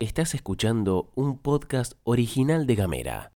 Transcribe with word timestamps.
Estás 0.00 0.34
escuchando 0.34 1.10
un 1.14 1.38
podcast 1.38 1.94
original 2.04 2.66
de 2.66 2.74
Gamera. 2.74 3.32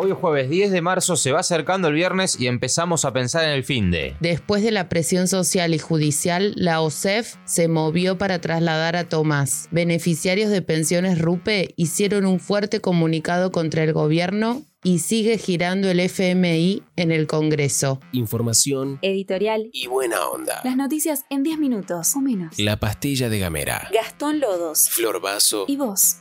Hoy 0.00 0.12
jueves 0.12 0.48
10 0.48 0.70
de 0.70 0.80
marzo 0.80 1.16
se 1.16 1.32
va 1.32 1.40
acercando 1.40 1.88
el 1.88 1.94
viernes 1.94 2.40
y 2.40 2.46
empezamos 2.46 3.04
a 3.04 3.12
pensar 3.12 3.44
en 3.44 3.50
el 3.50 3.64
fin 3.64 3.90
de. 3.90 4.14
Después 4.20 4.62
de 4.62 4.70
la 4.70 4.88
presión 4.88 5.26
social 5.26 5.74
y 5.74 5.78
judicial, 5.78 6.52
la 6.54 6.80
OSEF 6.80 7.34
se 7.44 7.66
movió 7.66 8.16
para 8.16 8.40
trasladar 8.40 8.94
a 8.94 9.08
Tomás. 9.08 9.68
Beneficiarios 9.72 10.50
de 10.50 10.62
pensiones 10.62 11.18
RUPE 11.18 11.74
hicieron 11.76 12.26
un 12.26 12.38
fuerte 12.38 12.80
comunicado 12.80 13.50
contra 13.50 13.82
el 13.82 13.92
gobierno 13.92 14.62
y 14.84 15.00
sigue 15.00 15.38
girando 15.38 15.90
el 15.90 16.00
FMI 16.00 16.82
en 16.96 17.10
el 17.10 17.26
Congreso. 17.26 18.00
Información, 18.12 18.98
Editorial. 19.02 19.70
y 19.72 19.86
buena 19.88 20.24
onda. 20.28 20.60
Las 20.64 20.76
noticias 20.76 21.24
en 21.30 21.42
10 21.42 21.58
minutos 21.58 22.14
o 22.16 22.20
menos. 22.20 22.58
La 22.58 22.76
pastilla 22.78 23.28
de 23.28 23.38
Gamera. 23.40 23.88
Gastón 23.92 24.40
Lodos. 24.40 24.88
Flor 24.90 25.20
Vaso. 25.20 25.64
Y 25.66 25.76
vos. 25.76 26.18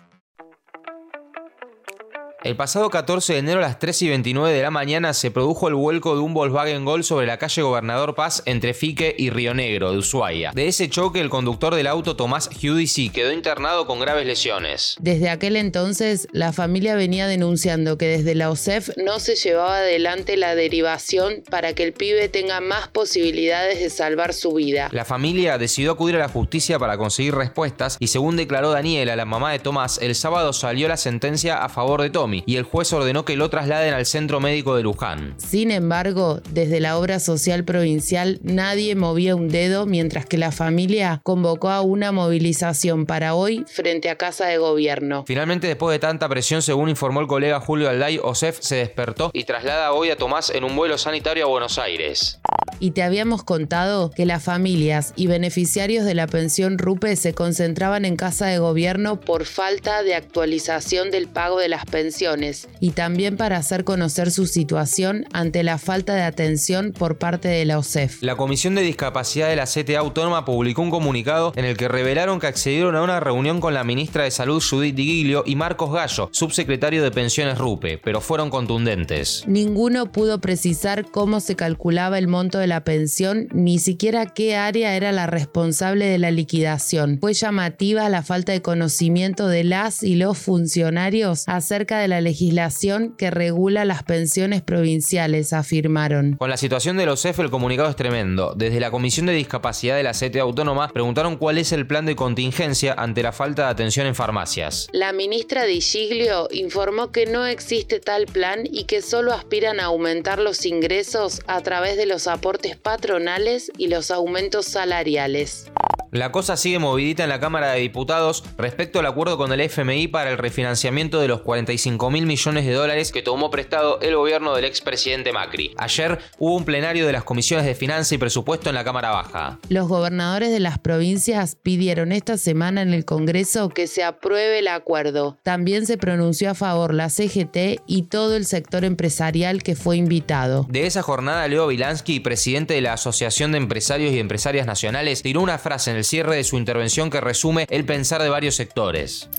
El 2.48 2.56
pasado 2.56 2.90
14 2.90 3.34
de 3.34 3.40
enero 3.40 3.60
a 3.60 3.64
las 3.64 3.78
3 3.78 4.04
y 4.04 4.08
29 4.08 4.54
de 4.56 4.62
la 4.62 4.72
mañana 4.72 5.14
se 5.14 5.32
produjo 5.32 5.68
el 5.68 5.76
vuelco 5.76 6.16
de 6.16 6.22
un 6.22 6.34
Volkswagen 6.34 6.86
Gol 6.86 7.04
sobre 7.04 7.28
la 7.28 7.38
calle 7.38 7.62
Gobernador 7.62 8.16
Paz 8.16 8.42
entre 8.46 8.74
Fique 8.74 9.14
y 9.18 9.32
Río 9.32 9.54
Negro, 9.54 9.92
de 9.92 9.98
Ushuaia. 9.98 10.54
De 10.56 10.70
ese 10.70 10.90
choque, 10.90 11.20
el 11.20 11.30
conductor 11.30 11.76
del 11.76 11.88
auto 11.88 12.16
Tomás 12.16 12.50
Giudici 12.50 13.10
quedó 13.10 13.34
internado 13.34 13.86
con 13.86 14.00
graves 14.00 14.26
lesiones. 14.26 14.96
Desde 15.02 15.30
aquel 15.30 15.58
entonces, 15.58 16.30
la 16.32 16.54
familia 16.54 16.96
venía 16.96 17.28
denunciando 17.28 17.98
que 17.98 18.08
desde 18.08 18.34
la 18.34 18.50
OSEF 18.50 18.92
no 18.96 19.20
se 19.20 19.36
llevaba 19.36 19.80
adelante 19.80 20.38
la 20.38 20.56
derivación 20.56 21.44
para 21.50 21.74
que 21.74 21.84
el 21.84 21.92
pibe 21.92 22.30
tenga 22.30 22.62
más 22.62 22.88
posibilidades 22.88 23.82
de 23.82 23.90
salvar 23.90 24.34
su 24.34 24.54
vida. 24.54 24.88
La 24.94 25.04
familia 25.04 25.58
decidió 25.58 25.92
acudir 25.92 26.16
a 26.16 26.20
la 26.20 26.30
justicia 26.30 26.80
para 26.80 26.98
conseguir 26.98 27.36
respuestas 27.36 27.98
y 28.00 28.08
según 28.08 28.38
declaró 28.38 28.72
Daniela, 28.72 29.18
la 29.18 29.26
mamá 29.26 29.52
de 29.52 29.60
Tomás, 29.60 30.00
el 30.02 30.16
sábado 30.16 30.54
salió 30.54 30.88
la 30.88 30.96
sentencia 30.96 31.62
a 31.62 31.68
favor 31.68 32.02
de 32.02 32.10
Tommy 32.10 32.37
y 32.46 32.58
el 32.58 32.64
juez 32.64 32.92
ordenó 32.94 33.26
que 33.26 33.36
lo 33.36 33.50
trasladen 33.50 33.94
al 33.94 34.06
centro 34.06 34.40
médico 34.40 34.76
de 34.76 34.84
Luján. 34.84 35.36
Sin 35.38 35.72
embargo, 35.72 36.42
desde 36.52 36.80
la 36.80 36.98
obra 36.98 37.20
social 37.20 37.64
provincial 37.64 38.40
nadie 38.44 38.96
movía 38.96 39.36
un 39.36 39.50
dedo 39.50 39.86
mientras 39.86 40.26
que 40.26 40.38
la 40.38 40.52
familia 40.52 41.22
convocó 41.24 41.70
a 41.70 41.82
una 41.82 42.12
movilización 42.12 43.06
para 43.06 43.36
hoy 43.36 43.66
frente 43.68 44.10
a 44.10 44.18
Casa 44.18 44.46
de 44.48 44.58
Gobierno. 44.58 45.24
Finalmente, 45.28 45.68
después 45.68 45.94
de 45.94 46.00
tanta 46.00 46.28
presión, 46.30 46.62
según 46.62 46.90
informó 46.90 47.22
el 47.22 47.28
colega 47.28 47.60
Julio 47.60 47.90
Alday, 47.90 48.20
OSEF 48.22 48.60
se 48.62 48.76
despertó 48.78 49.32
y 49.34 49.44
traslada 49.44 49.92
hoy 49.94 50.10
a 50.10 50.18
Tomás 50.18 50.50
en 50.50 50.64
un 50.64 50.76
vuelo 50.76 50.98
sanitario 50.98 51.46
a 51.46 51.48
Buenos 51.50 51.78
Aires. 51.78 52.40
Y 52.80 52.92
te 52.92 53.02
habíamos 53.02 53.44
contado 53.44 54.12
que 54.12 54.26
las 54.26 54.44
familias 54.44 55.14
y 55.16 55.28
beneficiarios 55.28 56.06
de 56.06 56.14
la 56.14 56.28
pensión 56.28 56.78
RUPE 56.78 57.16
se 57.16 57.34
concentraban 57.34 58.06
en 58.06 58.16
Casa 58.16 58.46
de 58.46 58.60
Gobierno 58.60 59.20
por 59.20 59.46
falta 59.46 60.04
de 60.04 60.14
actualización 60.14 61.10
del 61.10 61.28
pago 61.28 61.60
de 61.60 61.70
las 61.70 61.86
pensiones 61.86 62.68
y 62.80 62.92
también 62.92 63.38
para 63.38 63.58
hacer 63.58 63.84
conocer 63.84 64.32
su 64.32 64.46
situación 64.46 65.26
ante 65.34 65.64
la 65.64 65.78
falta 65.78 66.14
de 66.14 66.22
atención 66.22 66.94
por 66.94 67.18
parte 67.18 67.48
de 67.48 67.66
la 67.66 67.80
OSEF. 67.80 68.22
La 68.22 68.36
Comisión 68.36 68.76
de 68.76 68.82
Discapacidad 68.82 69.50
de 69.50 69.56
la 69.56 69.66
CTA 69.66 70.00
Autónoma 70.00 70.46
publicó 70.46 70.82
un 70.82 70.92
comunicado 70.92 71.54
en 71.56 71.66
el 71.66 71.78
que 71.78 71.88
revelaron 71.88 72.40
que 72.40 72.48
accedieron 72.48 72.96
a 72.96 73.02
una 73.02 73.20
reunión 73.20 73.60
con 73.60 73.74
la 73.74 73.84
ministra 73.84 74.24
de 74.24 74.32
Salud 74.32 74.64
Judith 74.68 74.96
Di 74.96 75.06
Giglio 75.06 75.44
y 75.46 75.56
Marcos 75.56 75.92
Gallo, 75.92 76.30
subsecretario 76.32 77.02
de 77.02 77.12
Pensiones 77.12 77.58
RUPE, 77.58 77.98
pero 77.98 78.22
fueron 78.22 78.50
contundentes. 78.50 79.44
Ninguno 79.48 80.12
pudo 80.12 80.40
precisar 80.40 81.10
cómo 81.10 81.40
se 81.40 81.56
calculaba 81.56 82.18
el 82.18 82.28
monto 82.28 82.60
de 82.60 82.67
la 82.68 82.84
pensión, 82.84 83.48
ni 83.52 83.80
siquiera 83.80 84.28
qué 84.28 84.56
área 84.56 84.96
era 84.96 85.12
la 85.12 85.28
responsable 85.28 86.06
de 86.06 86.18
la 86.18 86.32
liquidación. 86.32 87.18
Fue 87.20 87.34
llamativa 87.34 88.08
la 88.10 88.24
falta 88.24 88.52
de 88.52 88.62
conocimiento 88.62 89.48
de 89.48 89.64
las 89.64 90.04
y 90.04 90.16
los 90.16 90.38
funcionarios 90.38 91.44
acerca 91.48 92.00
de 92.00 92.08
la 92.08 92.22
legislación 92.22 93.16
que 93.18 93.32
regula 93.32 93.86
las 93.86 94.04
pensiones 94.04 94.62
provinciales, 94.62 95.54
afirmaron. 95.54 96.36
Con 96.38 96.50
la 96.50 96.58
situación 96.58 96.98
de 96.98 97.06
los 97.06 97.22
CEF 97.22 97.40
el 97.40 97.50
comunicado 97.50 97.90
es 97.90 97.96
tremendo. 97.96 98.54
Desde 98.56 98.80
la 98.80 98.92
Comisión 98.92 99.26
de 99.26 99.34
Discapacidad 99.34 99.96
de 99.96 100.04
la 100.04 100.12
CTA 100.12 100.42
Autónoma 100.42 100.90
preguntaron 100.90 101.38
cuál 101.38 101.58
es 101.58 101.72
el 101.72 101.88
plan 101.88 102.06
de 102.06 102.16
contingencia 102.16 102.94
ante 102.94 103.24
la 103.24 103.32
falta 103.32 103.64
de 103.64 103.70
atención 103.70 104.08
en 104.08 104.16
farmacias. 104.16 104.88
La 104.92 105.14
ministra 105.14 105.66
Di 105.66 105.82
Giglio 105.82 106.48
informó 106.52 107.12
que 107.12 107.26
no 107.26 107.46
existe 107.46 108.00
tal 108.00 108.26
plan 108.26 108.62
y 108.64 108.86
que 108.86 109.02
solo 109.02 109.34
aspiran 109.34 109.80
a 109.80 109.86
aumentar 109.86 110.40
los 110.40 110.66
ingresos 110.66 111.42
a 111.48 111.62
través 111.62 111.98
de 111.98 112.06
los 112.06 112.28
aportes 112.28 112.57
patronales 112.82 113.72
y 113.78 113.88
los 113.88 114.12
aumentos 114.12 114.66
salariales. 114.66 115.72
La 116.18 116.32
cosa 116.32 116.58
sigue 116.58 116.80
movidita 116.80 117.22
en 117.22 117.30
la 117.30 117.40
Cámara 117.40 117.74
de 117.74 117.82
Diputados 117.82 118.44
respecto 118.58 118.98
al 118.98 119.06
acuerdo 119.06 119.38
con 119.38 119.54
el 119.54 119.62
FMI 119.62 120.08
para 120.08 120.32
el 120.32 120.40
refinanciamiento 120.40 121.20
de 121.20 121.28
los 121.28 121.42
45 121.42 122.10
mil 122.10 122.26
millones 122.26 122.66
de 122.66 122.74
dólares 122.74 123.12
que 123.12 123.22
tomó 123.22 123.52
prestado 123.52 124.00
el 124.02 124.16
gobierno 124.16 124.56
del 124.56 124.66
expresidente 124.66 125.32
Macri. 125.32 125.76
Ayer 125.78 126.18
hubo 126.40 126.56
un 126.56 126.66
plenario 126.66 127.06
de 127.06 127.12
las 127.12 127.24
comisiones 127.24 127.68
de 127.68 127.76
Finanza 127.76 128.16
y 128.16 128.18
Presupuesto 128.18 128.68
en 128.68 128.74
la 128.74 128.84
Cámara 128.84 129.12
Baja. 129.12 129.60
Los 129.70 129.88
gobernadores 129.88 130.52
de 130.52 130.60
las 130.60 130.80
provincias 130.80 131.56
pidieron 131.56 132.12
esta 132.12 132.40
semana 132.40 132.82
en 132.82 132.96
el 132.96 133.06
Congreso 133.06 133.70
que 133.70 133.86
se 133.86 134.04
apruebe 134.04 134.58
el 134.58 134.70
acuerdo. 134.70 135.38
También 135.44 135.86
se 135.86 136.00
pronunció 136.00 136.50
a 136.50 136.56
favor 136.56 136.96
la 136.96 137.10
CGT 137.10 137.84
y 137.86 138.08
todo 138.10 138.36
el 138.36 138.48
sector 138.48 138.86
empresarial 138.86 139.62
que 139.62 139.76
fue 139.76 139.98
invitado. 139.98 140.66
De 140.68 140.88
esa 140.88 141.04
jornada, 141.04 141.48
Leo 141.48 141.68
Vilansky, 141.68 142.22
presidente 142.22 142.74
de 142.74 142.82
la 142.82 142.94
Asociación 142.94 143.52
de 143.52 143.60
Empresarios 143.60 144.12
y 144.14 144.20
Empresarias 144.20 144.66
Nacionales, 144.66 145.22
tiró 145.22 145.42
una 145.42 145.60
frase 145.60 145.92
en 145.92 145.98
el 145.98 146.07
cierre 146.08 146.38
de 146.38 146.44
su 146.44 146.58
intervención 146.58 147.10
que 147.10 147.22
resume 147.22 147.68
el 147.70 147.86
pensar 147.86 148.22
de 148.22 148.30
varios 148.30 148.56
sectores. 148.56 149.30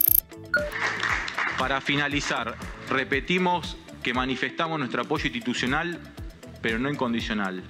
Para 1.59 1.81
finalizar, 1.81 2.55
repetimos 2.89 3.77
que 4.03 4.15
manifestamos 4.15 4.79
nuestro 4.79 5.03
apoyo 5.03 5.27
institucional, 5.27 5.99
pero 6.63 6.79
no 6.79 6.91
incondicional. 6.91 7.65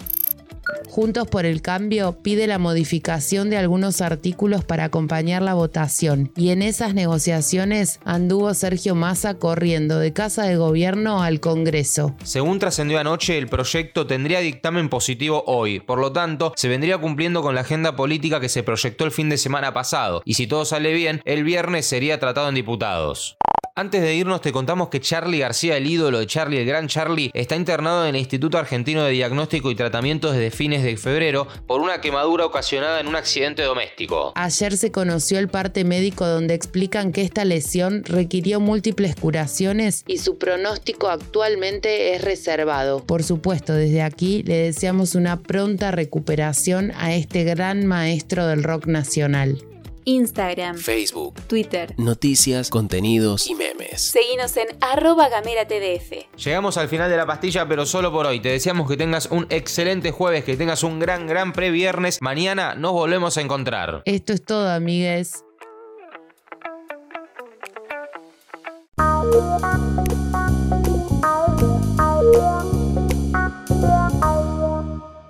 Juntos 0.89 1.29
por 1.29 1.47
el 1.47 1.63
Cambio 1.63 2.17
pide 2.23 2.47
la 2.47 2.59
modificación 2.59 3.51
de 3.51 3.57
algunos 3.57 4.01
artículos 4.01 4.65
para 4.65 4.85
acompañar 4.85 5.43
la 5.43 5.55
votación 5.55 6.33
y 6.37 6.51
en 6.51 6.63
esas 6.63 6.95
negociaciones 6.95 8.01
anduvo 8.05 8.53
Sergio 8.55 8.95
Massa 8.95 9.35
corriendo 9.35 9.99
de 9.99 10.13
Casa 10.13 10.45
de 10.45 10.57
Gobierno 10.57 11.23
al 11.23 11.41
Congreso. 11.41 12.15
Según 12.25 12.59
trascendió 12.59 12.99
anoche, 12.99 13.39
el 13.39 13.49
proyecto 13.49 14.07
tendría 14.07 14.41
dictamen 14.41 14.89
positivo 14.89 15.45
hoy, 15.47 15.81
por 15.81 15.99
lo 15.99 16.13
tanto, 16.13 16.53
se 16.57 16.69
vendría 16.69 16.99
cumpliendo 16.99 17.43
con 17.43 17.55
la 17.55 17.61
agenda 17.61 17.97
política 17.97 18.41
que 18.41 18.49
se 18.49 18.63
proyectó 18.63 19.05
el 19.05 19.13
fin 19.13 19.29
de 19.29 19.39
semana 19.39 19.73
pasado, 19.73 20.23
y 20.25 20.35
si 20.35 20.47
todo 20.47 20.65
sale 20.65 20.93
bien, 20.93 21.21
el 21.25 21.45
viernes 21.45 21.87
sería 21.87 22.19
tratado 22.19 22.49
en 22.49 22.55
diputados. 22.55 23.37
Antes 23.79 24.03
de 24.03 24.13
irnos 24.13 24.41
te 24.41 24.51
contamos 24.51 24.89
que 24.89 25.01
Charlie 25.01 25.39
García, 25.39 25.77
el 25.77 25.87
ídolo 25.87 26.19
de 26.19 26.27
Charlie, 26.27 26.59
el 26.59 26.67
gran 26.67 26.89
Charlie, 26.89 27.31
está 27.33 27.55
internado 27.55 28.03
en 28.03 28.17
el 28.17 28.21
Instituto 28.21 28.59
Argentino 28.59 29.05
de 29.05 29.13
Diagnóstico 29.13 29.71
y 29.71 29.77
Tratamiento 29.77 30.33
desde 30.33 30.51
fines 30.59 30.83
de 30.83 30.97
febrero 30.97 31.47
por 31.69 31.81
una 31.81 32.01
quemadura 32.01 32.45
ocasionada 32.45 32.99
en 32.99 33.07
un 33.07 33.15
accidente 33.15 33.63
doméstico. 33.63 34.33
Ayer 34.35 34.77
se 34.77 34.91
conoció 34.91 35.39
el 35.39 35.47
parte 35.47 35.85
médico 35.85 36.27
donde 36.27 36.55
explican 36.55 37.13
que 37.13 37.23
esta 37.23 37.45
lesión 37.45 38.03
requirió 38.05 38.59
múltiples 38.59 39.15
curaciones 39.15 40.03
y 40.09 40.19
su 40.19 40.37
pronóstico 40.37 41.11
actualmente 41.11 42.13
es 42.17 42.23
reservado. 42.23 43.05
Por 43.05 43.23
supuesto, 43.23 43.73
desde 43.73 44.03
aquí 44.03 44.43
le 44.43 44.57
deseamos 44.57 45.15
una 45.15 45.39
pronta 45.39 45.93
recuperación 45.93 46.91
a 46.97 47.15
este 47.15 47.45
gran 47.45 47.87
maestro 47.87 48.49
del 48.49 48.65
rock 48.65 48.87
nacional. 48.87 49.63
Instagram, 50.09 50.79
Facebook, 50.79 51.35
Twitter. 51.49 51.95
noticias, 51.99 52.71
contenidos 52.71 53.47
y 53.47 53.55
memes. 53.55 54.01
Seguinos 54.01 54.57
en 54.57 54.69
arroba 54.81 55.29
gameratdf. 55.29 56.35
Llegamos 56.43 56.79
al 56.79 56.89
final 56.89 57.11
de 57.11 57.19
la 57.19 57.27
pastilla, 57.27 57.69
pero 57.69 57.85
solo 57.85 58.11
por 58.11 58.25
hoy. 58.25 58.41
Te 58.41 58.49
deseamos 58.49 58.89
que 58.89 58.97
tengas 58.97 59.27
un 59.27 59.47
excelente 59.51 60.11
jueves, 60.11 60.45
que 60.45 60.57
tengas 60.57 60.83
un 60.83 60.99
gran, 60.99 61.27
gran 61.27 61.53
previernes. 61.53 62.23
Mañana 62.23 62.75
nos 62.75 62.93
volvemos 62.93 63.37
a 63.37 63.43
encontrar. 63.43 64.01
Esto 64.07 64.33
es 64.33 64.43
todo, 64.43 64.71
amigues. 64.71 65.45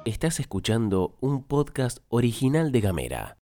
Estás 0.05 0.41
escuchando 0.41 1.17
un 1.21 1.43
podcast 1.45 1.99
original 2.09 2.73
de 2.73 2.81
Gamera. 2.81 3.37